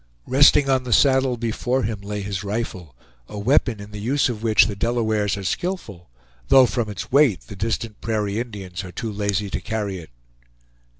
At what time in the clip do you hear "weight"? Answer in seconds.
7.11-7.41